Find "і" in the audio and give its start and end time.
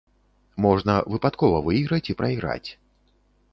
2.11-2.17